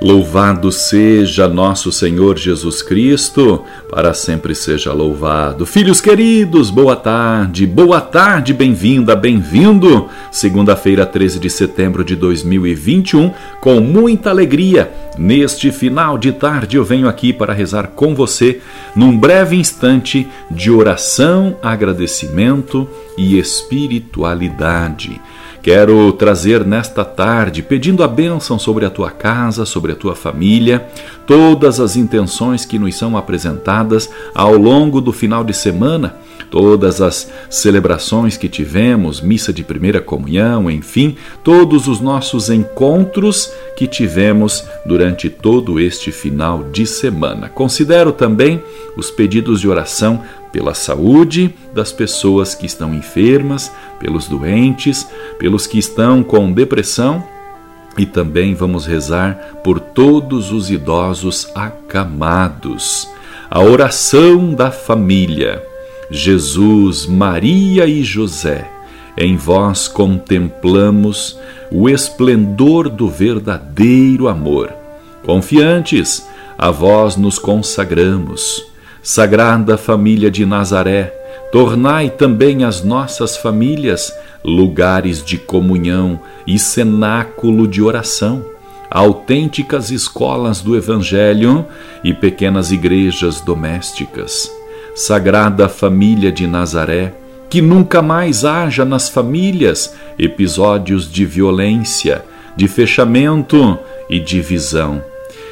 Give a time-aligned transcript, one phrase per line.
[0.00, 5.66] Louvado seja nosso Senhor Jesus Cristo, para sempre seja louvado.
[5.66, 10.08] Filhos queridos, boa tarde, boa tarde, bem-vinda, bem-vindo.
[10.30, 14.88] Segunda-feira, 13 de setembro de 2021, com muita alegria.
[15.18, 18.60] Neste final de tarde, eu venho aqui para rezar com você
[18.94, 25.20] num breve instante de oração, agradecimento e espiritualidade.
[25.62, 30.86] Quero trazer nesta tarde, pedindo a bênção sobre a tua casa, sobre a tua família,
[31.26, 36.16] todas as intenções que nos são apresentadas ao longo do final de semana,
[36.50, 43.86] todas as celebrações que tivemos, missa de primeira comunhão, enfim, todos os nossos encontros que
[43.86, 47.48] tivemos durante todo este final de semana.
[47.48, 48.62] Considero também
[48.96, 55.06] os pedidos de oração pela saúde das pessoas que estão enfermas, pelos doentes,
[55.38, 57.22] pelos que estão com depressão
[57.98, 63.08] e também vamos rezar por todos os idosos acamados.
[63.50, 65.62] A oração da família.
[66.10, 68.70] Jesus, Maria e José,
[69.16, 71.38] em vós contemplamos
[71.70, 74.72] o esplendor do verdadeiro amor.
[75.24, 78.68] Confiantes, a vós nos consagramos
[79.10, 81.14] Sagrada Família de Nazaré,
[81.50, 84.12] tornai também as nossas famílias
[84.44, 88.44] lugares de comunhão e cenáculo de oração,
[88.90, 91.64] autênticas escolas do Evangelho
[92.04, 94.52] e pequenas igrejas domésticas.
[94.94, 97.14] Sagrada Família de Nazaré,
[97.48, 102.22] que nunca mais haja nas famílias episódios de violência,
[102.54, 103.78] de fechamento
[104.10, 105.02] e divisão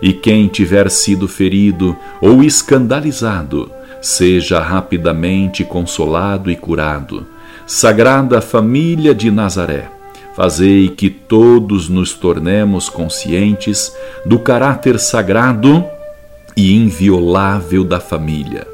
[0.00, 3.70] e quem tiver sido ferido ou escandalizado,
[4.00, 7.26] seja rapidamente consolado e curado.
[7.66, 9.90] Sagrada Família de Nazaré,
[10.34, 13.92] fazei que todos nos tornemos conscientes
[14.24, 15.84] do caráter sagrado
[16.56, 18.66] e inviolável da família,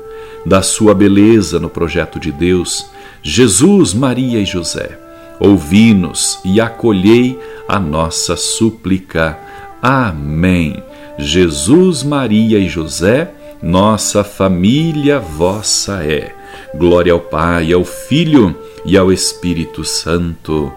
[0.46, 2.86] da sua beleza no projeto de Deus,
[3.22, 4.98] Jesus, Maria e José.
[5.40, 9.38] Ouvi-nos e acolhei a nossa súplica.
[9.82, 10.82] Amém.
[11.18, 13.30] Jesus, Maria e José,
[13.62, 16.34] nossa família vossa é.
[16.74, 18.54] Glória ao Pai, ao Filho
[18.84, 20.72] e ao Espírito Santo.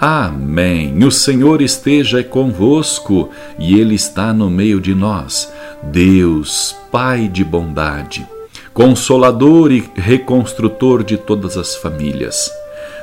[0.00, 0.96] Amém.
[1.04, 5.52] O Senhor esteja convosco e Ele está no meio de nós.
[5.82, 8.26] Deus, Pai de bondade,
[8.72, 12.50] Consolador e reconstrutor de todas as famílias.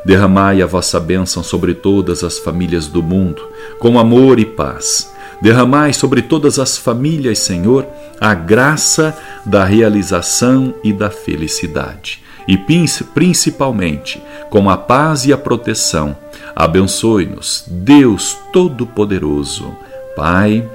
[0.06, 3.42] Derramai a vossa bênção sobre todas as famílias do mundo,
[3.78, 7.86] com amor e paz Derramai sobre todas as famílias, Senhor,
[8.20, 9.16] a graça
[9.46, 12.24] da realização e da felicidade.
[12.48, 16.16] E principalmente, com a paz e a proteção,
[16.56, 19.76] abençoe-nos, Deus Todo-Poderoso,
[20.16, 20.68] Pai,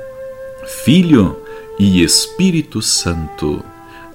[0.85, 1.41] Filho
[1.79, 3.65] e Espírito Santo.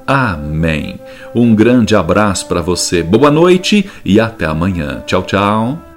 [0.06, 1.00] Amém.
[1.36, 5.04] Um grande abraço para você, boa noite e até amanhã.
[5.06, 5.97] Tchau, tchau.